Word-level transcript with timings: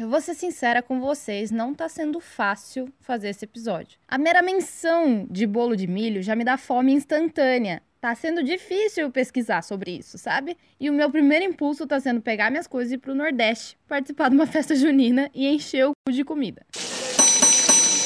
eu 0.00 0.08
vou 0.08 0.18
ser 0.18 0.34
sincera 0.34 0.80
com 0.80 0.98
vocês, 0.98 1.50
não 1.50 1.74
tá 1.74 1.86
sendo 1.86 2.20
fácil 2.20 2.90
fazer 3.00 3.28
esse 3.28 3.44
episódio. 3.44 3.98
A 4.08 4.16
mera 4.16 4.40
menção 4.40 5.26
de 5.30 5.46
bolo 5.46 5.76
de 5.76 5.86
milho 5.86 6.22
já 6.22 6.34
me 6.34 6.42
dá 6.42 6.56
fome 6.56 6.92
instantânea. 6.92 7.82
Tá 8.00 8.14
sendo 8.14 8.42
difícil 8.42 9.10
pesquisar 9.10 9.60
sobre 9.60 9.90
isso, 9.90 10.16
sabe? 10.16 10.56
E 10.80 10.88
o 10.88 10.92
meu 10.94 11.10
primeiro 11.10 11.44
impulso 11.44 11.86
tá 11.86 12.00
sendo 12.00 12.22
pegar 12.22 12.50
minhas 12.50 12.66
coisas 12.66 12.92
e 12.92 12.94
ir 12.94 12.98
pro 12.98 13.14
Nordeste, 13.14 13.76
participar 13.86 14.30
de 14.30 14.36
uma 14.36 14.46
festa 14.48 14.74
junina 14.74 15.30
e 15.34 15.46
encher 15.46 15.86
o 15.86 15.92
cu 16.06 16.14
de 16.14 16.24
comida. 16.24 16.64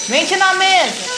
Gente 0.09 0.37
na 0.37 0.55
mesa! 0.55 1.14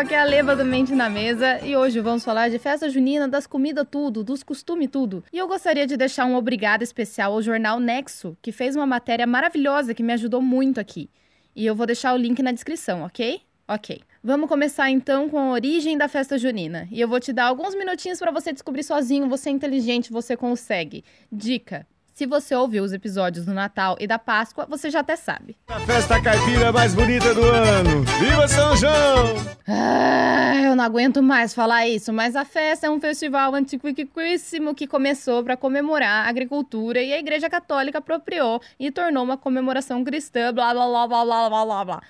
Povo, 0.00 0.06
aqui 0.06 0.14
é 0.14 0.18
a 0.18 0.24
Leva 0.24 0.56
do 0.56 0.64
Mente 0.64 0.94
na 0.94 1.10
Mesa 1.10 1.60
e 1.64 1.76
hoje 1.76 2.00
vamos 2.00 2.24
falar 2.24 2.48
de 2.48 2.58
festa 2.58 2.88
junina, 2.88 3.28
das 3.28 3.46
comidas 3.46 3.86
tudo, 3.90 4.24
dos 4.24 4.42
costumes 4.42 4.88
tudo. 4.90 5.22
E 5.32 5.38
eu 5.38 5.46
gostaria 5.46 5.86
de 5.86 5.96
deixar 5.96 6.24
um 6.24 6.36
obrigado 6.36 6.82
especial 6.82 7.32
ao 7.34 7.42
jornal 7.42 7.78
Nexo, 7.78 8.36
que 8.40 8.50
fez 8.50 8.76
uma 8.76 8.86
matéria 8.86 9.26
maravilhosa 9.26 9.94
que 9.94 10.02
me 10.02 10.12
ajudou 10.12 10.40
muito 10.40 10.80
aqui. 10.80 11.10
E 11.54 11.66
eu 11.66 11.74
vou 11.74 11.86
deixar 11.86 12.14
o 12.14 12.16
link 12.16 12.42
na 12.42 12.52
descrição, 12.52 13.02
ok? 13.02 13.42
Ok. 13.68 14.00
Vamos 14.22 14.48
começar 14.48 14.90
então 14.90 15.28
com 15.28 15.38
a 15.38 15.50
origem 15.50 15.98
da 15.98 16.08
festa 16.08 16.38
junina. 16.38 16.88
E 16.90 17.00
eu 17.00 17.08
vou 17.08 17.20
te 17.20 17.32
dar 17.32 17.46
alguns 17.46 17.74
minutinhos 17.74 18.18
para 18.18 18.30
você 18.30 18.52
descobrir 18.52 18.82
sozinho, 18.82 19.28
você 19.28 19.50
é 19.50 19.52
inteligente, 19.52 20.12
você 20.12 20.36
consegue. 20.36 21.04
Dica: 21.30 21.86
se 22.20 22.26
você 22.26 22.54
ouviu 22.54 22.84
os 22.84 22.92
episódios 22.92 23.46
do 23.46 23.54
Natal 23.54 23.96
e 23.98 24.06
da 24.06 24.18
Páscoa, 24.18 24.66
você 24.68 24.90
já 24.90 25.00
até 25.00 25.16
sabe. 25.16 25.56
A 25.66 25.80
festa 25.80 26.20
caipira 26.20 26.70
mais 26.70 26.94
bonita 26.94 27.34
do 27.34 27.42
ano! 27.42 28.02
Viva 28.20 28.46
São 28.46 28.76
João! 28.76 29.36
Ah, 29.66 30.52
eu 30.62 30.76
não 30.76 30.84
aguento 30.84 31.22
mais 31.22 31.54
falar 31.54 31.88
isso, 31.88 32.12
mas 32.12 32.36
a 32.36 32.44
festa 32.44 32.86
é 32.86 32.90
um 32.90 33.00
festival 33.00 33.54
antiquíssimo 33.54 34.74
que 34.74 34.86
começou 34.86 35.42
para 35.42 35.56
comemorar 35.56 36.26
a 36.26 36.28
agricultura 36.28 37.00
e 37.00 37.10
a 37.10 37.18
Igreja 37.18 37.48
Católica 37.48 38.00
apropriou 38.00 38.60
e 38.78 38.90
tornou 38.90 39.24
uma 39.24 39.38
comemoração 39.38 40.04
cristã, 40.04 40.52
blá 40.52 40.74
blá 40.74 40.86
blá 40.86 41.24
blá 41.24 41.48
blá 41.48 41.64
blá 41.64 41.84
blá. 41.86 42.02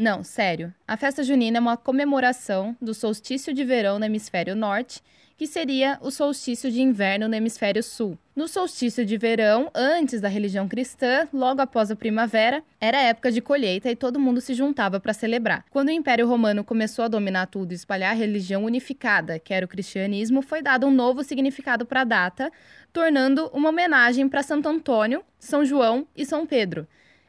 Não, 0.00 0.22
sério. 0.22 0.72
A 0.86 0.96
festa 0.96 1.24
junina 1.24 1.58
é 1.58 1.60
uma 1.60 1.76
comemoração 1.76 2.76
do 2.80 2.94
solstício 2.94 3.52
de 3.52 3.64
verão 3.64 3.98
no 3.98 4.04
hemisfério 4.04 4.54
norte, 4.54 5.02
que 5.36 5.44
seria 5.44 5.98
o 6.00 6.12
solstício 6.12 6.70
de 6.70 6.80
inverno 6.80 7.26
no 7.26 7.34
hemisfério 7.34 7.82
sul. 7.82 8.16
No 8.34 8.46
solstício 8.46 9.04
de 9.04 9.18
verão, 9.18 9.68
antes 9.74 10.20
da 10.20 10.28
religião 10.28 10.68
cristã, 10.68 11.26
logo 11.32 11.60
após 11.60 11.90
a 11.90 11.96
primavera, 11.96 12.62
era 12.80 13.02
época 13.02 13.32
de 13.32 13.40
colheita 13.40 13.90
e 13.90 13.96
todo 13.96 14.20
mundo 14.20 14.40
se 14.40 14.54
juntava 14.54 15.00
para 15.00 15.12
celebrar. 15.12 15.64
Quando 15.68 15.88
o 15.88 15.92
Império 15.92 16.28
Romano 16.28 16.62
começou 16.62 17.04
a 17.04 17.08
dominar 17.08 17.46
tudo 17.46 17.72
e 17.72 17.74
espalhar 17.74 18.12
a 18.12 18.16
religião 18.16 18.62
unificada, 18.62 19.40
que 19.40 19.52
era 19.52 19.66
o 19.66 19.68
cristianismo, 19.68 20.42
foi 20.42 20.62
dado 20.62 20.86
um 20.86 20.92
novo 20.92 21.24
significado 21.24 21.84
para 21.84 22.02
a 22.02 22.04
data, 22.04 22.52
tornando 22.92 23.50
uma 23.52 23.70
homenagem 23.70 24.28
para 24.28 24.44
Santo 24.44 24.68
Antônio, 24.68 25.24
São 25.40 25.64
João 25.64 26.06
e 26.16 26.24
São 26.24 26.46
Pedro 26.46 26.86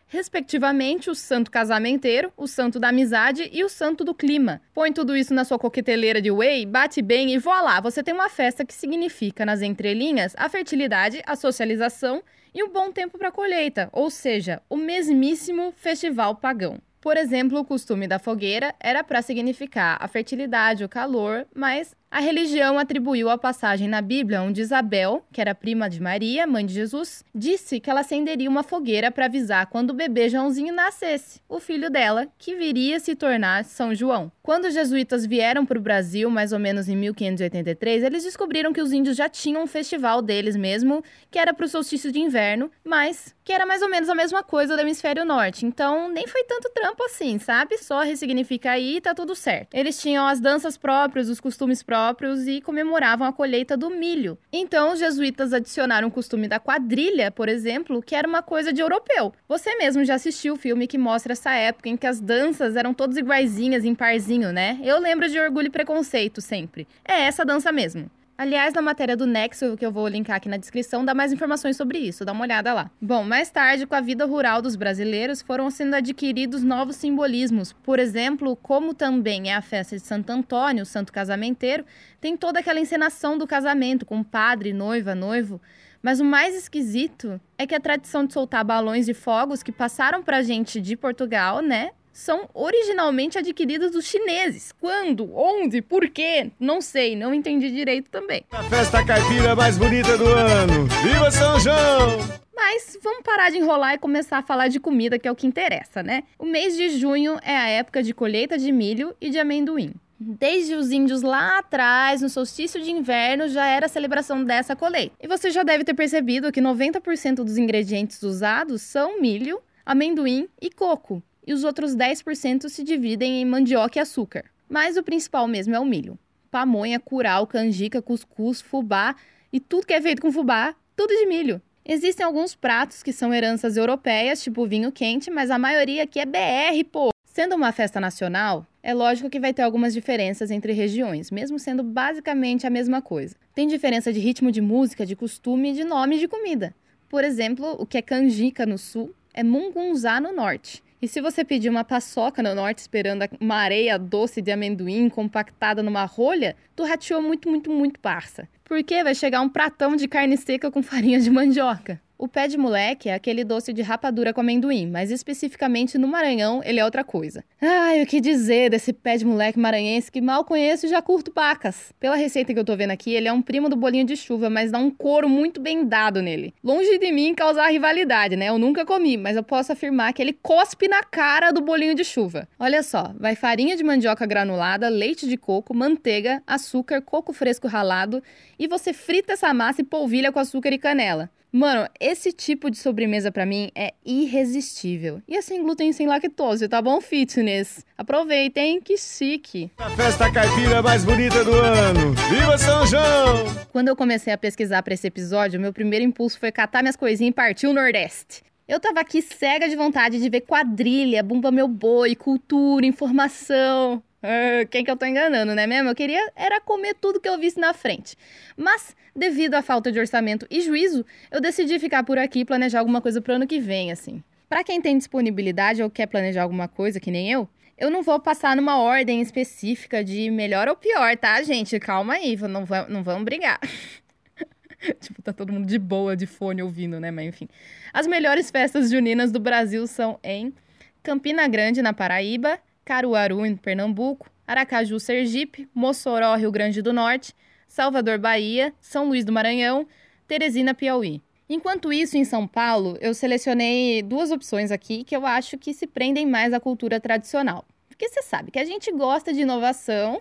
respectivamente 0.09 1.09
o 1.09 1.15
santo 1.15 1.49
casamenteiro, 1.49 2.33
o 2.35 2.47
santo 2.47 2.79
da 2.79 2.89
amizade 2.89 3.47
e 3.53 3.63
o 3.63 3.69
santo 3.69 4.03
do 4.03 4.13
clima. 4.13 4.61
Põe 4.73 4.91
tudo 4.91 5.15
isso 5.15 5.33
na 5.33 5.45
sua 5.45 5.59
coqueteleira 5.59 6.21
de 6.21 6.31
whey, 6.31 6.65
bate 6.65 7.01
bem 7.01 7.31
e 7.31 7.37
voilá, 7.37 7.79
você 7.79 8.03
tem 8.03 8.13
uma 8.13 8.27
festa 8.27 8.65
que 8.65 8.73
significa, 8.73 9.45
nas 9.45 9.61
entrelinhas, 9.61 10.33
a 10.35 10.49
fertilidade, 10.49 11.21
a 11.25 11.35
socialização 11.35 12.21
e 12.53 12.63
o 12.63 12.69
bom 12.69 12.91
tempo 12.91 13.17
para 13.17 13.31
colheita, 13.31 13.87
ou 13.93 14.09
seja, 14.09 14.61
o 14.67 14.75
mesmíssimo 14.75 15.71
festival 15.77 16.35
pagão. 16.35 16.81
Por 16.99 17.15
exemplo, 17.15 17.57
o 17.59 17.63
costume 17.63 18.07
da 18.07 18.19
fogueira 18.19 18.75
era 18.79 19.03
para 19.03 19.21
significar 19.21 19.97
a 20.01 20.07
fertilidade, 20.07 20.83
o 20.83 20.89
calor, 20.89 21.47
mas 21.55 21.95
a 22.11 22.19
religião 22.19 22.79
atribuiu 22.79 23.29
a 23.29 23.37
passagem 23.37 23.87
na 23.87 24.01
Bíblia 24.01 24.41
onde 24.41 24.61
Isabel, 24.61 25.23
que 25.31 25.39
era 25.39 25.53
prima 25.53 25.87
de 25.87 26.01
Maria, 26.01 26.47
mãe 26.47 26.65
de 26.65 26.73
Jesus, 26.73 27.23
disse 27.35 27.79
que 27.79 27.87
ela 27.87 27.99
acenderia 27.99 28.49
uma 28.49 28.63
fogueira 28.63 29.11
para 29.11 29.25
avisar 29.25 29.67
quando 29.67 29.91
o 29.91 29.93
bebê 29.93 30.27
Joãozinho 30.27 30.73
nascesse, 30.73 31.39
o 31.47 31.59
filho 31.59 31.87
dela, 31.87 32.27
que 32.39 32.55
viria 32.55 32.99
se 32.99 33.15
tornar 33.15 33.63
São 33.63 33.93
João. 33.93 34.31
Quando 34.41 34.65
os 34.65 34.73
jesuítas 34.73 35.23
vieram 35.23 35.63
para 35.67 35.77
o 35.77 35.81
Brasil, 35.81 36.31
mais 36.31 36.51
ou 36.51 36.57
menos 36.57 36.89
em 36.89 36.95
1583, 36.95 38.03
eles 38.03 38.23
descobriram 38.23 38.73
que 38.73 38.81
os 38.81 38.91
índios 38.91 39.15
já 39.15 39.29
tinham 39.29 39.61
um 39.61 39.67
festival 39.67 40.23
deles 40.23 40.55
mesmo, 40.55 41.03
que 41.29 41.37
era 41.37 41.53
para 41.53 41.67
o 41.67 41.69
solstício 41.69 42.11
de 42.11 42.19
inverno, 42.19 42.71
mas 42.83 43.35
que 43.43 43.53
era 43.53 43.67
mais 43.67 43.83
ou 43.83 43.89
menos 43.89 44.09
a 44.09 44.15
mesma 44.15 44.41
coisa 44.43 44.75
do 44.75 44.81
hemisfério 44.81 45.23
norte. 45.23 45.65
Então, 45.65 46.09
nem 46.09 46.25
foi 46.25 46.43
tanto 46.43 46.71
trampo 46.73 47.03
assim, 47.03 47.37
sabe? 47.37 47.77
Só 47.77 48.01
ressignifica 48.01 48.71
aí 48.71 48.97
e 48.97 49.01
tá 49.01 49.13
tudo 49.13 49.35
certo. 49.35 49.75
Eles 49.75 50.01
tinham 50.01 50.25
as 50.25 50.39
danças 50.39 50.75
próprias, 50.75 51.29
os 51.29 51.39
costumes 51.39 51.83
próprios 51.83 51.98
e 52.47 52.61
comemoravam 52.61 53.27
a 53.27 53.33
colheita 53.33 53.75
do 53.75 53.89
milho. 53.89 54.37
Então, 54.51 54.93
os 54.93 54.99
jesuítas 54.99 55.53
adicionaram 55.53 56.07
o 56.07 56.11
costume 56.11 56.47
da 56.47 56.59
quadrilha, 56.59 57.31
por 57.31 57.49
exemplo, 57.49 58.01
que 58.01 58.15
era 58.15 58.27
uma 58.27 58.41
coisa 58.41 58.71
de 58.71 58.81
europeu. 58.81 59.33
Você 59.47 59.75
mesmo 59.75 60.03
já 60.03 60.15
assistiu 60.15 60.53
o 60.53 60.57
filme 60.57 60.87
que 60.87 60.97
mostra 60.97 61.33
essa 61.33 61.51
época 61.51 61.89
em 61.89 61.97
que 61.97 62.07
as 62.07 62.19
danças 62.19 62.75
eram 62.75 62.93
todas 62.93 63.17
iguaizinhas, 63.17 63.85
em 63.85 63.95
parzinho, 63.95 64.51
né? 64.51 64.79
Eu 64.83 64.99
lembro 64.99 65.29
de 65.29 65.39
Orgulho 65.39 65.67
e 65.67 65.71
Preconceito 65.71 66.41
sempre. 66.41 66.87
É 67.03 67.21
essa 67.21 67.45
dança 67.45 67.71
mesmo. 67.71 68.09
Aliás, 68.39 68.73
na 68.73 68.81
matéria 68.81 69.17
do 69.17 69.27
Nexo, 69.27 69.75
que 69.75 69.85
eu 69.85 69.91
vou 69.91 70.07
linkar 70.07 70.37
aqui 70.37 70.47
na 70.47 70.55
descrição, 70.55 71.03
dá 71.03 71.13
mais 71.13 71.33
informações 71.33 71.75
sobre 71.75 71.97
isso, 71.97 72.23
dá 72.23 72.31
uma 72.31 72.45
olhada 72.45 72.73
lá. 72.73 72.89
Bom, 73.01 73.21
mais 73.21 73.51
tarde, 73.51 73.85
com 73.85 73.93
a 73.93 73.99
vida 73.99 74.23
rural 74.25 74.61
dos 74.61 74.77
brasileiros, 74.77 75.41
foram 75.41 75.69
sendo 75.69 75.95
adquiridos 75.95 76.63
novos 76.63 76.95
simbolismos. 76.95 77.73
Por 77.73 77.99
exemplo, 77.99 78.55
como 78.55 78.93
também 78.93 79.51
é 79.51 79.55
a 79.55 79.61
festa 79.61 79.97
de 79.97 80.03
Santo 80.03 80.29
Antônio, 80.29 80.83
o 80.83 80.85
santo 80.85 81.11
casamenteiro, 81.11 81.83
tem 82.21 82.37
toda 82.37 82.61
aquela 82.61 82.79
encenação 82.79 83.37
do 83.37 83.45
casamento, 83.45 84.05
com 84.05 84.23
padre, 84.23 84.71
noiva, 84.71 85.13
noivo. 85.13 85.59
Mas 86.01 86.21
o 86.21 86.23
mais 86.23 86.55
esquisito 86.55 87.41
é 87.57 87.67
que 87.67 87.75
a 87.75 87.79
tradição 87.81 88.25
de 88.25 88.31
soltar 88.31 88.63
balões 88.63 89.05
de 89.05 89.13
fogos 89.13 89.61
que 89.61 89.71
passaram 89.73 90.23
pra 90.23 90.41
gente 90.41 90.79
de 90.79 90.95
Portugal, 90.95 91.61
né? 91.61 91.91
São 92.11 92.49
originalmente 92.53 93.37
adquiridas 93.37 93.91
dos 93.91 94.05
chineses. 94.05 94.71
Quando? 94.79 95.33
Onde? 95.35 95.81
Por 95.81 96.09
quê? 96.09 96.51
Não 96.59 96.81
sei, 96.81 97.15
não 97.15 97.33
entendi 97.33 97.71
direito 97.71 98.09
também. 98.09 98.43
A 98.51 98.63
festa 98.63 99.05
caipira 99.05 99.55
mais 99.55 99.77
bonita 99.77 100.17
do 100.17 100.25
ano. 100.25 100.85
Viva 101.03 101.31
São 101.31 101.59
João! 101.59 102.17
Mas 102.55 102.97
vamos 103.01 103.23
parar 103.23 103.49
de 103.49 103.57
enrolar 103.57 103.95
e 103.95 103.97
começar 103.97 104.37
a 104.37 104.43
falar 104.43 104.67
de 104.67 104.79
comida, 104.79 105.17
que 105.17 105.27
é 105.27 105.31
o 105.31 105.35
que 105.35 105.47
interessa, 105.47 106.03
né? 106.03 106.23
O 106.37 106.45
mês 106.45 106.75
de 106.75 106.89
junho 106.89 107.39
é 107.41 107.55
a 107.55 107.69
época 107.69 108.03
de 108.03 108.13
colheita 108.13 108.57
de 108.57 108.71
milho 108.71 109.15
e 109.21 109.29
de 109.29 109.39
amendoim. 109.39 109.93
Desde 110.19 110.75
os 110.75 110.91
índios 110.91 111.21
lá 111.21 111.59
atrás, 111.59 112.21
no 112.21 112.27
solstício 112.27 112.81
de 112.83 112.91
inverno, 112.91 113.47
já 113.47 113.65
era 113.65 113.85
a 113.85 113.89
celebração 113.89 114.43
dessa 114.43 114.75
colheita. 114.75 115.15
E 115.21 115.27
você 115.27 115.49
já 115.49 115.63
deve 115.63 115.85
ter 115.85 115.93
percebido 115.93 116.51
que 116.51 116.59
90% 116.59 117.35
dos 117.35 117.57
ingredientes 117.57 118.21
usados 118.21 118.81
são 118.81 119.21
milho, 119.21 119.61
amendoim 119.85 120.49
e 120.61 120.69
coco 120.69 121.23
e 121.49 121.53
os 121.53 121.63
outros 121.63 121.95
10% 121.95 122.69
se 122.69 122.83
dividem 122.83 123.41
em 123.41 123.45
mandioca 123.45 123.97
e 123.97 123.99
açúcar. 123.99 124.45
Mas 124.69 124.97
o 124.97 125.01
principal 125.01 125.47
mesmo 125.47 125.75
é 125.75 125.79
o 125.79 125.85
milho. 125.85 126.15
Pamonha, 126.51 126.99
curau, 126.99 127.47
canjica, 127.47 128.03
cuscuz, 128.03 128.61
fubá 128.61 129.15
e 129.51 129.59
tudo 129.59 129.87
que 129.87 129.93
é 129.95 129.99
feito 129.99 130.21
com 130.21 130.31
fubá, 130.31 130.75
tudo 130.95 131.09
de 131.09 131.25
milho. 131.25 131.59
Existem 131.83 132.23
alguns 132.23 132.53
pratos 132.53 133.01
que 133.01 133.11
são 133.11 133.33
heranças 133.33 133.77
europeias, 133.77 134.43
tipo 134.43 134.67
vinho 134.67 134.91
quente, 134.91 135.31
mas 135.31 135.49
a 135.49 135.57
maioria 135.57 136.03
aqui 136.03 136.19
é 136.19 136.25
BR, 136.25 136.83
pô. 136.91 137.09
Sendo 137.25 137.55
uma 137.55 137.71
festa 137.71 137.99
nacional, 137.99 138.63
é 138.83 138.93
lógico 138.93 139.27
que 139.27 139.39
vai 139.39 139.51
ter 139.51 139.63
algumas 139.63 139.91
diferenças 139.91 140.51
entre 140.51 140.71
regiões, 140.71 141.31
mesmo 141.31 141.57
sendo 141.57 141.81
basicamente 141.81 142.67
a 142.67 142.69
mesma 142.69 143.01
coisa. 143.01 143.35
Tem 143.55 143.67
diferença 143.67 144.13
de 144.13 144.19
ritmo 144.19 144.51
de 144.51 144.61
música, 144.61 145.03
de 145.03 145.15
costume 145.15 145.71
e 145.71 145.73
de 145.73 145.83
nome 145.83 146.19
de 146.19 146.27
comida. 146.27 146.75
Por 147.09 147.23
exemplo, 147.23 147.75
o 147.79 147.87
que 147.87 147.97
é 147.97 148.03
canjica 148.03 148.67
no 148.67 148.77
sul 148.77 149.15
é 149.33 149.41
mungunzá 149.41 150.21
no 150.21 150.31
norte. 150.31 150.83
E 151.01 151.07
se 151.07 151.21
você 151.21 151.45
pedir 151.45 151.69
uma 151.69 151.85
paçoca 151.85 152.43
no 152.43 152.53
norte 152.53 152.79
esperando 152.79 153.23
uma 153.39 153.55
areia 153.55 153.97
doce 153.97 154.41
de 154.41 154.51
amendoim 154.51 155.07
compactada 155.07 155.81
numa 155.81 156.03
rolha, 156.03 156.57
tu 156.75 156.83
rateou 156.83 157.21
muito, 157.21 157.49
muito, 157.49 157.71
muito 157.71 157.99
parça. 157.99 158.49
Porque 158.65 159.01
vai 159.01 159.15
chegar 159.15 159.39
um 159.39 159.47
pratão 159.47 159.95
de 159.95 160.07
carne 160.09 160.35
seca 160.35 160.69
com 160.69 160.83
farinha 160.83 161.19
de 161.19 161.29
mandioca. 161.29 162.01
O 162.21 162.27
pé 162.27 162.49
de 162.49 162.57
moleque 162.57 163.07
é 163.07 163.13
aquele 163.13 163.45
doce 163.45 163.71
de 163.71 163.81
rapadura 163.81 164.33
com 164.33 164.41
amendoim, 164.41 164.85
mas 164.85 165.09
especificamente 165.09 165.97
no 165.97 166.05
Maranhão 166.05 166.61
ele 166.65 166.77
é 166.77 166.83
outra 166.83 167.01
coisa. 167.01 167.45
Ai, 167.61 168.03
o 168.03 168.05
que 168.05 168.19
dizer 168.19 168.69
desse 168.69 168.91
pé 168.91 169.15
de 169.15 169.23
moleque 169.23 169.57
maranhense 169.57 170.11
que 170.11 170.19
mal 170.19 170.43
conheço 170.43 170.85
e 170.85 170.89
já 170.89 171.01
curto 171.01 171.31
pacas. 171.31 171.93
Pela 171.97 172.17
receita 172.17 172.53
que 172.53 172.59
eu 172.59 172.65
tô 172.65 172.75
vendo 172.75 172.91
aqui, 172.91 173.13
ele 173.13 173.29
é 173.29 173.31
um 173.31 173.41
primo 173.41 173.69
do 173.69 173.77
bolinho 173.77 174.03
de 174.05 174.17
chuva, 174.17 174.49
mas 174.49 174.69
dá 174.69 174.77
um 174.77 174.91
couro 174.91 175.29
muito 175.29 175.61
bem 175.61 175.87
dado 175.87 176.21
nele. 176.21 176.53
Longe 176.61 176.97
de 176.97 177.09
mim 177.09 177.33
causar 177.33 177.69
rivalidade, 177.69 178.35
né? 178.35 178.49
Eu 178.49 178.59
nunca 178.59 178.85
comi, 178.85 179.15
mas 179.15 179.37
eu 179.37 179.43
posso 179.43 179.71
afirmar 179.71 180.11
que 180.11 180.21
ele 180.21 180.33
cospe 180.33 180.89
na 180.89 181.01
cara 181.01 181.51
do 181.51 181.61
bolinho 181.61 181.95
de 181.95 182.03
chuva. 182.03 182.49
Olha 182.59 182.83
só, 182.83 183.13
vai 183.17 183.33
farinha 183.33 183.77
de 183.77 183.83
mandioca 183.83 184.25
granulada, 184.25 184.89
leite 184.89 185.25
de 185.25 185.37
coco, 185.37 185.73
manteiga, 185.73 186.43
açúcar, 186.45 187.01
coco 187.01 187.31
fresco 187.31 187.65
ralado 187.65 188.21
e 188.59 188.67
você 188.67 188.91
frita 188.91 189.31
essa 189.31 189.53
massa 189.53 189.79
e 189.79 189.85
polvilha 189.85 190.33
com 190.33 190.39
açúcar 190.39 190.73
e 190.73 190.77
canela. 190.77 191.29
Mano, 191.51 191.87
esse 191.99 192.31
tipo 192.31 192.69
de 192.69 192.77
sobremesa 192.77 193.31
para 193.31 193.43
mim 193.45 193.71
é 193.73 193.93
irresistível. 194.05 195.19
E 195.27 195.35
assim, 195.35 195.63
glúten 195.63 195.91
sem 195.91 196.05
lactose, 196.05 196.67
tá 196.67 196.79
bom, 196.79 197.01
fitness? 197.01 197.83
Aproveitem, 197.97 198.79
que 198.79 198.95
chique. 198.97 199.71
A 199.79 199.89
festa 199.89 200.31
caipira 200.31 200.83
mais 200.83 201.03
bonita 201.03 201.43
do 201.43 201.51
ano. 201.53 202.13
Viva 202.29 202.55
São 202.55 202.85
João! 202.85 203.45
Quando 203.71 203.87
eu 203.87 203.95
comecei 203.95 204.31
a 204.31 204.37
pesquisar 204.37 204.83
para 204.83 204.93
esse 204.93 205.07
episódio, 205.07 205.59
meu 205.59 205.73
primeiro 205.73 206.05
impulso 206.05 206.39
foi 206.39 206.51
catar 206.51 206.83
minhas 206.83 206.95
coisinhas 206.95 207.31
e 207.31 207.35
partir 207.35 207.65
o 207.65 207.73
Nordeste. 207.73 208.43
Eu 208.67 208.79
tava 208.79 208.99
aqui 208.99 209.19
cega 209.19 209.67
de 209.67 209.75
vontade 209.75 210.19
de 210.21 210.29
ver 210.29 210.41
quadrilha, 210.41 211.23
bumba 211.23 211.49
meu 211.49 211.67
boi, 211.67 212.15
cultura, 212.15 212.85
informação. 212.85 214.03
Ah, 214.21 214.65
quem 214.69 214.83
que 214.83 214.91
eu 214.91 214.97
tô 214.97 215.05
enganando, 215.05 215.55
né 215.55 215.65
mesmo? 215.65 215.89
Eu 215.89 215.95
queria 215.95 216.31
era 216.35 216.59
comer 216.59 216.93
tudo 216.95 217.19
que 217.19 217.29
eu 217.29 217.37
visse 217.37 217.59
na 217.59 217.73
frente. 217.73 218.17
Mas, 218.57 218.95
devido 219.15 219.55
à 219.55 219.61
falta 219.61 219.91
de 219.91 219.99
orçamento 219.99 220.45
e 220.49 220.61
juízo, 220.61 221.05
eu 221.31 221.39
decidi 221.39 221.79
ficar 221.79 222.03
por 222.03 222.17
aqui 222.17 222.39
e 222.39 222.45
planejar 222.45 222.79
alguma 222.79 223.01
coisa 223.01 223.21
pro 223.21 223.33
ano 223.33 223.47
que 223.47 223.59
vem, 223.59 223.91
assim. 223.91 224.23
Para 224.49 224.63
quem 224.63 224.81
tem 224.81 224.97
disponibilidade 224.97 225.81
ou 225.81 225.89
quer 225.89 226.07
planejar 226.07 226.43
alguma 226.43 226.67
coisa, 226.67 226.99
que 226.99 227.11
nem 227.11 227.31
eu, 227.31 227.47
eu 227.77 227.89
não 227.89 228.03
vou 228.03 228.19
passar 228.19 228.55
numa 228.55 228.77
ordem 228.79 229.21
específica 229.21 230.03
de 230.03 230.29
melhor 230.29 230.67
ou 230.67 230.75
pior, 230.75 231.15
tá, 231.15 231.41
gente? 231.43 231.79
Calma 231.79 232.15
aí, 232.15 232.35
não, 232.35 232.65
não 232.89 233.03
vamos 233.03 233.23
brigar. 233.23 233.59
tipo, 234.99 235.21
tá 235.21 235.31
todo 235.31 235.53
mundo 235.53 235.65
de 235.65 235.79
boa, 235.79 236.15
de 236.15 236.25
fone 236.25 236.61
ouvindo, 236.61 236.99
né? 236.99 237.09
Mas 237.09 237.27
enfim. 237.27 237.47
As 237.93 238.05
melhores 238.05 238.51
festas 238.51 238.89
juninas 238.89 239.31
do 239.31 239.39
Brasil 239.39 239.87
são 239.87 240.19
em 240.21 240.53
Campina 241.01 241.47
Grande, 241.47 241.81
na 241.81 241.93
Paraíba, 241.93 242.59
Caruaru, 242.89 243.45
em 243.45 243.55
Pernambuco, 243.55 244.31
Aracaju, 244.47 244.99
Sergipe, 244.99 245.69
Mossoró, 245.75 246.33
Rio 246.35 246.51
Grande 246.51 246.81
do 246.81 246.91
Norte, 246.91 247.35
Salvador, 247.67 248.17
Bahia, 248.17 248.73
São 248.81 249.07
Luís 249.07 249.23
do 249.23 249.31
Maranhão, 249.31 249.85
Teresina, 250.27 250.73
Piauí. 250.73 251.21
Enquanto 251.47 251.93
isso, 251.93 252.17
em 252.17 252.25
São 252.25 252.47
Paulo, 252.47 252.97
eu 252.99 253.13
selecionei 253.13 254.01
duas 254.01 254.31
opções 254.31 254.71
aqui 254.71 255.03
que 255.03 255.15
eu 255.15 255.23
acho 255.23 255.55
que 255.55 255.71
se 255.71 255.85
prendem 255.85 256.25
mais 256.25 256.51
à 256.51 256.59
cultura 256.59 256.99
tradicional. 256.99 257.63
Porque 257.87 258.09
você 258.09 258.23
sabe 258.23 258.49
que 258.49 258.57
a 258.57 258.65
gente 258.65 258.91
gosta 258.91 259.31
de 259.31 259.41
inovação, 259.41 260.19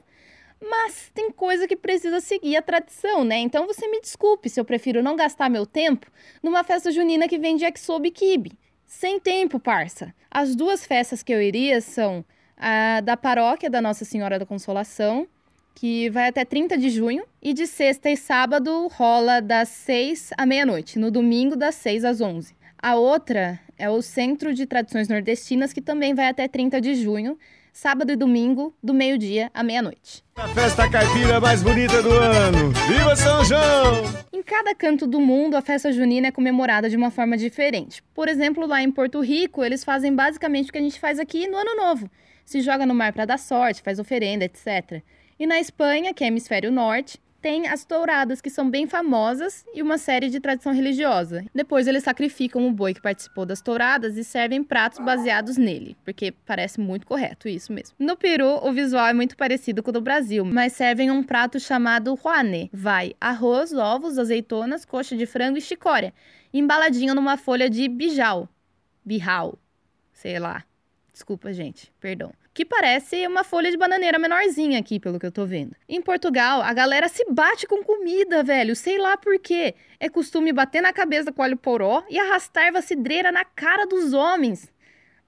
mas 0.61 1.11
tem 1.14 1.31
coisa 1.31 1.67
que 1.67 1.75
precisa 1.75 2.21
seguir 2.21 2.59
a 2.59 2.62
tradição, 2.62 3.25
né? 3.25 3.38
Então 3.38 3.67
você 3.67 3.88
me 3.88 3.99
desculpe 3.99 4.50
se 4.50 4.61
eu 4.61 4.64
prefiro 4.67 5.03
não 5.03 5.17
gastar 5.17 5.49
meu 5.49 5.64
tempo 5.64 6.06
numa 6.43 6.62
festa 6.62 6.93
junina 6.93 7.29
que 7.29 7.38
vende 7.38 7.64
yakisoba 7.64 8.09
e 8.09 8.11
kibe. 8.11 8.59
Sem 8.85 9.19
tempo, 9.19 9.59
parça. 9.59 10.14
As 10.31 10.55
duas 10.55 10.85
festas 10.85 11.23
que 11.23 11.32
eu 11.32 11.41
iria 11.41 11.81
são 11.81 12.23
a 12.59 13.01
da 13.01 13.17
paróquia 13.17 13.71
da 13.71 13.81
Nossa 13.81 14.05
Senhora 14.05 14.39
da 14.39 14.45
Consolação, 14.45 15.27
que 15.75 16.11
vai 16.11 16.29
até 16.29 16.45
30 16.45 16.77
de 16.77 16.91
junho, 16.91 17.25
e 17.41 17.55
de 17.55 17.67
sexta 17.67 18.11
e 18.11 18.17
sábado 18.17 18.89
rola 18.89 19.41
das 19.41 19.69
6 19.69 20.31
à 20.37 20.45
meia-noite, 20.45 20.99
no 20.99 21.11
domingo 21.11 21.57
das 21.57 21.77
6 21.77 22.05
às 22.05 22.21
11. 22.21 22.57
A 22.81 22.97
outra 22.97 23.61
é 23.79 23.89
o 23.89 24.03
Centro 24.03 24.53
de 24.53 24.67
Tradições 24.67 25.09
Nordestinas, 25.09 25.73
que 25.73 25.81
também 25.81 26.15
vai 26.15 26.27
até 26.27 26.49
30 26.49 26.81
de 26.81 26.97
junho, 26.97 27.39
sábado 27.81 28.11
e 28.11 28.17
domingo, 28.17 28.75
do 28.83 28.93
meio-dia 28.93 29.53
à 29.55 29.63
meia-noite. 29.63 30.25
A 30.35 30.49
festa 30.49 30.91
caipira 30.91 31.41
mais 31.41 31.63
bonita 31.63 32.03
do 32.03 32.11
ano. 32.11 32.73
Viva 32.89 33.15
São 33.15 33.45
João! 33.45 34.03
Em 34.33 34.43
cada 34.43 34.75
canto 34.75 35.07
do 35.07 35.21
mundo, 35.21 35.57
a 35.57 35.63
festa 35.63 35.93
junina 35.93 36.27
é 36.27 36.33
comemorada 36.33 36.91
de 36.91 36.97
uma 36.97 37.13
forma 37.13 37.37
diferente. 37.37 38.03
Por 38.13 38.27
exemplo, 38.27 38.67
lá 38.67 38.83
em 38.83 38.91
Porto 38.91 39.21
Rico, 39.21 39.65
eles 39.65 39.85
fazem 39.85 40.13
basicamente 40.13 40.71
o 40.71 40.73
que 40.73 40.79
a 40.79 40.81
gente 40.83 40.99
faz 40.99 41.21
aqui 41.21 41.47
no 41.47 41.57
Ano 41.57 41.77
Novo 41.77 42.11
se 42.45 42.63
joga 42.63 42.87
no 42.87 42.95
mar 42.95 43.13
para 43.13 43.27
dar 43.27 43.39
sorte, 43.39 43.83
faz 43.83 43.99
oferenda, 43.99 44.47
etc. 44.47 45.03
E 45.39 45.47
na 45.47 45.61
Espanha, 45.61 46.15
que 46.15 46.25
é 46.25 46.29
hemisfério 46.29 46.73
norte, 46.73 47.21
tem 47.40 47.69
as 47.69 47.85
touradas, 47.85 48.40
que 48.40 48.50
são 48.50 48.69
bem 48.69 48.87
famosas 48.87 49.64
e 49.73 49.82
uma 49.82 49.99
série 49.99 50.29
de 50.29 50.40
tradição 50.40 50.73
religiosa. 50.73 51.44
Depois 51.55 51.87
eles 51.87 52.02
sacrificam 52.02 52.67
o 52.67 52.73
boi 52.73 52.94
que 52.94 53.00
participou 53.00 53.46
das 53.46 53.61
touradas 53.61 54.17
e 54.17 54.25
servem 54.25 54.62
pratos 54.62 54.99
baseados 54.99 55.56
nele, 55.56 55.96
porque 56.05 56.32
parece 56.44 56.81
muito 56.81 57.06
correto 57.06 57.49
isso 57.49 57.73
mesmo. 57.73 57.94
No 57.99 58.17
Peru, 58.17 58.61
o 58.62 58.73
visual 58.73 59.06
é 59.06 59.12
muito 59.12 59.37
parecido 59.37 59.82
com 59.82 59.90
o 59.90 59.93
do 59.93 60.00
Brasil, 60.00 60.44
mas 60.44 60.73
servem 60.73 61.11
um 61.11 61.23
prato 61.23 61.61
chamado 61.61 62.19
juane. 62.20 62.70
Vai 62.73 63.14
arroz, 63.20 63.73
ovos, 63.73 64.19
azeitonas, 64.19 64.85
coxa 64.85 65.17
de 65.17 65.26
frango 65.26 65.58
e 65.58 65.62
chicória, 65.62 66.12
embaladinho 66.52 67.14
numa 67.14 67.37
folha 67.37 67.70
de 67.70 67.88
bijal. 67.88 68.49
Bihal, 69.05 69.58
sei 70.12 70.38
lá. 70.38 70.64
Desculpa, 71.12 71.52
gente, 71.52 71.93
perdão. 72.00 72.32
Que 72.59 72.65
parece 72.65 73.25
uma 73.29 73.45
folha 73.45 73.71
de 73.71 73.77
bananeira 73.77 74.19
menorzinha 74.19 74.81
aqui, 74.81 74.99
pelo 74.99 75.17
que 75.17 75.25
eu 75.25 75.31
tô 75.31 75.47
vendo. 75.47 75.77
Em 75.89 76.03
Portugal, 76.03 76.61
a 76.61 76.73
galera 76.73 77.07
se 77.07 77.25
bate 77.31 77.69
com 77.69 77.85
comida, 77.85 78.43
velho. 78.43 78.75
Sei 78.75 78.99
lá 78.99 79.17
por 79.17 79.39
quê. 79.39 79.77
É 80.01 80.09
costume 80.09 80.53
bater 80.53 80.83
na 80.83 80.93
cabeça 80.93 81.31
com 81.31 81.41
óleo 81.41 81.57
poró 81.57 82.03
e 82.11 82.19
arrastar 82.19 82.65
erva 82.65 82.83
cidreira 82.83 83.31
na 83.31 83.45
cara 83.45 83.87
dos 83.87 84.13
homens. 84.13 84.69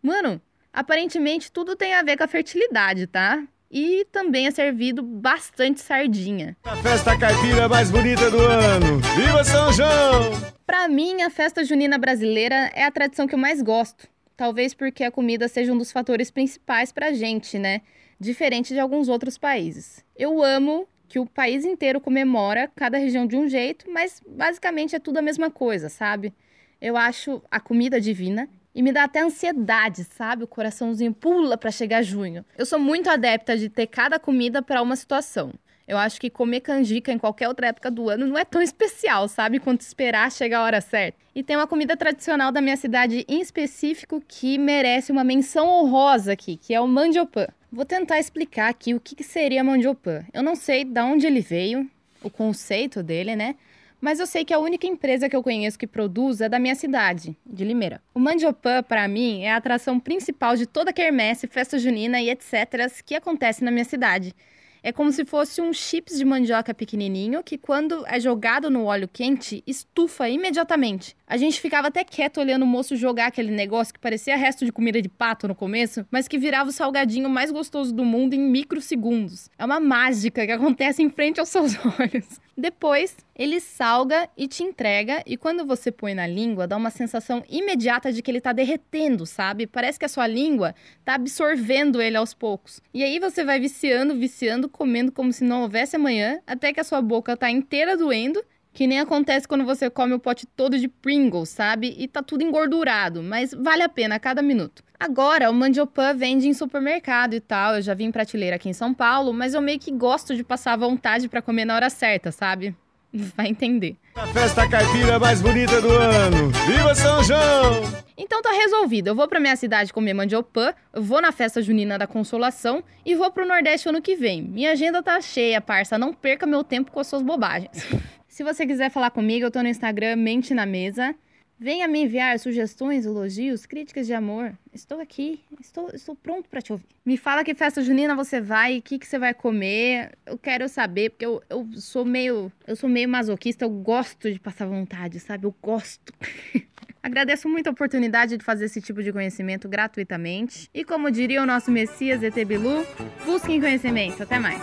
Mano, 0.03 0.43
aparentemente 0.73 1.53
tudo 1.53 1.77
tem 1.77 1.95
a 1.95 2.03
ver 2.03 2.17
com 2.17 2.25
a 2.25 2.27
fertilidade, 2.27 3.07
tá? 3.07 3.41
E 3.71 4.05
também 4.11 4.49
é 4.49 4.51
servido 4.51 5.01
bastante 5.01 5.81
sardinha. 5.81 6.57
A 6.65 6.75
festa 6.79 7.17
caipira 7.17 7.69
mais 7.69 7.93
bonita 7.93 8.29
do 8.29 8.41
ano. 8.41 8.99
Viva 9.15 9.45
São 9.45 9.73
João! 9.73 10.33
Pra 10.67 10.89
mim, 10.89 11.23
a 11.23 11.31
festa 11.31 11.63
junina 11.63 11.97
brasileira 11.97 12.73
é 12.75 12.83
a 12.83 12.91
tradição 12.91 13.29
que 13.29 13.37
eu 13.37 13.39
mais 13.39 13.63
gosto. 13.63 14.09
Talvez 14.41 14.73
porque 14.73 15.05
a 15.05 15.11
comida 15.11 15.49
seja 15.49 15.71
um 15.71 15.77
dos 15.77 15.93
fatores 15.93 16.31
principais 16.31 16.91
para 16.91 17.09
a 17.09 17.13
gente, 17.13 17.59
né? 17.59 17.83
Diferente 18.19 18.73
de 18.73 18.81
alguns 18.81 19.07
outros 19.07 19.37
países. 19.37 20.03
Eu 20.17 20.43
amo 20.43 20.89
que 21.07 21.19
o 21.19 21.27
país 21.27 21.67
inteiro 21.67 22.01
comemora, 22.01 22.73
cada 22.75 22.97
região 22.97 23.27
de 23.27 23.37
um 23.37 23.47
jeito, 23.47 23.91
mas 23.91 24.19
basicamente 24.27 24.97
é 24.97 24.99
tudo 24.99 25.19
a 25.19 25.23
mesma 25.23 25.51
coisa, 25.51 25.91
sabe? 25.91 26.33
Eu 26.81 26.97
acho 26.97 27.43
a 27.51 27.61
comida 27.61 28.01
divina 28.01 28.49
e 28.75 28.81
me 28.81 28.93
dá 28.93 29.05
até 29.05 29.21
ansiedade, 29.21 30.05
sabe? 30.05 30.45
O 30.45 30.49
coraçãozinho 30.49 31.13
pula 31.13 31.59
para 31.59 31.71
chegar 31.71 32.01
junho. 32.01 32.43
Eu 32.57 32.65
sou 32.65 32.79
muito 32.79 33.11
adepta 33.11 33.59
de 33.59 33.69
ter 33.69 33.89
cada 33.89 34.19
comida 34.19 34.63
para 34.63 34.81
uma 34.81 34.97
situação. 34.97 35.53
Eu 35.87 35.99
acho 35.99 36.21
que 36.21 36.31
comer 36.31 36.61
canjica 36.61 37.13
em 37.13 37.19
qualquer 37.19 37.49
outra 37.49 37.69
época 37.69 37.91
do 37.91 38.09
ano 38.09 38.27
não 38.27 38.39
é 38.39 38.45
tão 38.45 38.63
especial, 38.63 39.27
sabe? 39.29 39.59
Quanto 39.59 39.81
esperar 39.81 40.31
chegar 40.31 40.61
a 40.61 40.65
hora 40.65 40.81
certa. 40.81 41.19
E 41.35 41.43
tem 41.43 41.57
uma 41.57 41.67
comida 41.67 41.97
tradicional 41.97 42.53
da 42.53 42.61
minha 42.61 42.77
cidade 42.77 43.25
em 43.29 43.41
específico 43.41 44.23
que 44.27 44.59
merece 44.59 45.11
uma 45.11 45.25
menção 45.25 45.69
honrosa 45.69 46.33
aqui, 46.33 46.57
que 46.57 46.75
é 46.75 46.81
o 46.81 46.87
mandiopan. 46.87 47.49
Vou 47.73 47.85
tentar 47.85 48.19
explicar 48.19 48.69
aqui 48.69 48.95
o 48.95 49.01
que 49.01 49.23
seria 49.23 49.63
mandiopan. 49.63 50.25
Eu 50.33 50.43
não 50.43 50.57
sei 50.57 50.85
de 50.85 51.01
onde 51.01 51.27
ele 51.27 51.41
veio, 51.41 51.89
o 52.23 52.31
conceito 52.31 53.03
dele, 53.03 53.37
né? 53.37 53.55
Mas 54.01 54.19
eu 54.19 54.27
sei 54.27 54.45
que 54.45 54.55
a 54.55 54.59
única 54.59 54.87
empresa 54.87 55.29
que 55.29 55.37
eu 55.37 55.43
conheço 55.43 55.79
que 55.79 55.87
produz 55.87 56.41
é 56.41 56.49
da 56.49 56.59
minha 56.59 56.75
cidade, 56.75 57.37
de 57.45 57.65
Limeira. 57.65 58.01
O 58.15 58.19
mandiopan, 58.19 58.83
para 58.83 59.07
mim, 59.07 59.43
é 59.43 59.53
a 59.53 59.57
atração 59.57 60.01
principal 60.01 60.57
de 60.57 60.67
toda 60.67 60.93
quermesse, 60.93 61.47
festa 61.47 61.79
junina 61.79 62.21
e 62.21 62.31
etc. 62.31 62.91
que 63.05 63.15
acontece 63.15 63.63
na 63.63 63.71
minha 63.71 63.85
cidade. 63.85 64.35
É 64.83 64.93
como 64.93 65.13
se 65.13 65.25
fosse 65.25 65.61
um 65.61 65.73
chips 65.73 66.17
de 66.17 66.25
mandioca 66.25 66.73
pequenininho 66.73 67.43
que, 67.43 67.59
quando 67.59 68.05
é 68.07 68.19
jogado 68.19 68.71
no 68.71 68.85
óleo 68.85 69.09
quente, 69.13 69.63
estufa 69.67 70.29
imediatamente. 70.29 71.17
A 71.27 71.37
gente 71.37 71.61
ficava 71.61 71.89
até 71.89 72.03
quieto 72.03 72.41
olhando 72.41 72.63
o 72.63 72.67
moço 72.67 72.97
jogar 72.97 73.27
aquele 73.27 73.51
negócio 73.51 73.95
que 73.95 74.01
parecia 74.01 74.37
resto 74.37 74.65
de 74.65 74.73
comida 74.73 75.01
de 75.01 75.09
pato 75.09 75.47
no 75.47 75.55
começo, 75.55 76.05
mas 76.11 76.27
que 76.27 76.39
virava 76.39 76.71
o 76.71 76.73
salgadinho 76.73 77.29
mais 77.29 77.51
gostoso 77.51 77.95
do 77.95 78.05
mundo 78.05 78.35
em 78.35 78.41
microsegundos. 78.41 79.49
É 79.59 79.65
uma 79.65 79.79
mágica 79.79 80.47
que 80.47 80.53
acontece 80.53 81.03
em 81.03 81.11
frente 81.11 81.39
aos 81.39 81.49
seus 81.49 81.75
olhos. 82.01 82.41
Depois, 82.61 83.17
ele 83.35 83.59
salga 83.59 84.29
e 84.37 84.47
te 84.47 84.63
entrega, 84.63 85.23
e 85.25 85.35
quando 85.35 85.65
você 85.65 85.91
põe 85.91 86.13
na 86.13 86.27
língua, 86.27 86.67
dá 86.67 86.77
uma 86.77 86.91
sensação 86.91 87.43
imediata 87.49 88.13
de 88.13 88.21
que 88.21 88.31
ele 88.31 88.37
está 88.37 88.53
derretendo, 88.53 89.25
sabe? 89.25 89.67
Parece 89.67 89.99
que 89.99 90.05
a 90.05 90.09
sua 90.09 90.27
língua 90.27 90.75
está 90.99 91.15
absorvendo 91.15 92.03
ele 92.03 92.19
aos 92.19 92.35
poucos. 92.35 92.83
E 92.93 93.03
aí 93.03 93.19
você 93.19 93.43
vai 93.45 93.59
viciando, 93.59 94.15
viciando, 94.15 94.69
comendo 94.69 95.11
como 95.11 95.33
se 95.33 95.43
não 95.43 95.63
houvesse 95.63 95.97
amanhã, 95.97 96.39
até 96.47 96.71
que 96.71 96.81
a 96.81 96.85
sua 96.85 97.01
boca 97.01 97.33
está 97.33 97.51
inteira 97.51 97.97
doendo 97.97 98.45
que 98.73 98.87
nem 98.87 99.01
acontece 99.01 99.49
quando 99.49 99.65
você 99.65 99.91
come 99.91 100.15
o 100.15 100.19
pote 100.19 100.47
todo 100.47 100.79
de 100.79 100.89
Pringles, 100.89 101.49
sabe? 101.49 101.95
E 101.99 102.07
tá 102.07 102.23
tudo 102.23 102.45
engordurado, 102.45 103.23
mas 103.23 103.53
vale 103.53 103.83
a 103.83 103.89
pena 103.89 104.15
a 104.15 104.21
cada 104.21 104.43
minuto. 104.43 104.83
Agora, 104.99 105.51
o 105.51 105.55
mandiopan 105.55 106.15
vende 106.15 106.47
em 106.47 106.55
supermercado 106.55 107.35
e 107.35 107.41
tal. 107.41 107.77
Eu 107.77 107.83
já 107.83 107.95
vi 107.95 108.05
em 108.05 108.13
prateleira 108.13 108.57
aqui 108.57 108.69
em 108.69 108.75
São 108.75 108.93
Paulo, 108.93 109.33
mas 109.33 109.55
eu 109.55 109.61
meio 109.63 109.79
que 109.79 109.91
gosto 109.91 110.37
de 110.37 110.45
passar 110.45 110.75
a 110.75 110.77
vontade 110.77 111.29
para 111.29 111.43
comer 111.43 111.65
na 111.65 111.75
hora 111.75 111.91
certa, 111.91 112.31
sabe? 112.31 112.77
Vai 113.13 113.49
entender. 113.49 113.97
A 114.15 114.27
festa 114.29 114.69
caipira 114.69 115.19
mais 115.19 115.41
bonita 115.41 115.81
do 115.81 115.91
ano. 115.91 116.51
Viva 116.67 116.95
São 116.95 117.23
João! 117.25 117.83
Então 118.17 118.43
tá 118.43 118.53
resolvido. 118.53 119.09
Eu 119.09 119.15
vou 119.15 119.27
pra 119.27 119.41
minha 119.41 119.57
cidade 119.57 119.93
comer 119.93 120.13
mandiopan, 120.13 120.75
vou 120.93 121.21
na 121.21 121.33
festa 121.33 121.63
junina 121.63 121.99
da 121.99 122.07
Consolação 122.07 122.85
e 123.05 123.15
vou 123.15 123.31
pro 123.33 123.47
Nordeste 123.47 123.89
ano 123.89 124.03
que 124.03 124.15
vem. 124.15 124.43
Minha 124.43 124.73
agenda 124.73 125.03
tá 125.03 125.21
cheia, 125.21 125.61
parça. 125.61 125.97
Não 125.97 126.13
perca 126.13 126.47
meu 126.47 126.63
tempo 126.63 126.93
com 126.93 127.01
as 127.01 127.07
suas 127.07 127.23
bobagens. 127.23 127.87
Se 128.41 128.45
você 128.45 128.67
quiser 128.67 128.91
falar 128.91 129.11
comigo, 129.11 129.45
eu 129.45 129.51
tô 129.51 129.63
no 129.63 129.69
Instagram 129.69 130.17
Mente 130.17 130.55
na 130.55 130.65
Mesa. 130.65 131.15
Venha 131.59 131.87
me 131.87 132.05
enviar 132.05 132.39
sugestões, 132.39 133.05
elogios, 133.05 133.67
críticas 133.67 134.07
de 134.07 134.15
amor. 134.15 134.55
Estou 134.73 134.99
aqui, 134.99 135.41
estou, 135.61 135.91
estou 135.93 136.17
pronto 136.17 136.49
para 136.49 136.63
te 136.63 136.73
ouvir. 136.73 136.87
Me 137.05 137.19
fala 137.19 137.45
que 137.45 137.53
festa 137.53 137.83
junina 137.83 138.17
você 138.17 138.41
vai, 138.41 138.79
o 138.79 138.83
que, 138.83 138.99
que 138.99 139.07
você 139.07 139.19
vai 139.19 139.35
comer. 139.35 140.17
Eu 140.25 140.39
quero 140.39 140.71
saber, 140.71 141.11
porque 141.11 141.27
eu, 141.27 141.43
eu 141.51 141.69
sou 141.75 142.03
meio. 142.03 142.51
Eu 142.67 142.77
sou 142.77 142.89
meio 142.89 143.11
masoquista, 143.11 143.67
eu 143.67 143.69
gosto 143.69 144.33
de 144.33 144.41
passar 144.41 144.65
vontade, 144.65 145.21
sabe? 145.21 145.45
Eu 145.45 145.55
gosto. 145.61 146.11
Agradeço 147.03 147.47
muito 147.47 147.67
a 147.67 147.73
oportunidade 147.73 148.39
de 148.39 148.45
fazer 148.45 148.65
esse 148.65 148.81
tipo 148.81 149.03
de 149.03 149.13
conhecimento 149.13 149.69
gratuitamente. 149.69 150.71
E 150.73 150.83
como 150.83 151.11
diria 151.11 151.43
o 151.43 151.47
nosso 151.47 151.71
Messias 151.71 152.23
ET 152.23 152.43
Bilu, 152.47 152.87
busquem 153.27 153.61
conhecimento. 153.61 154.23
Até 154.23 154.39
mais. 154.39 154.63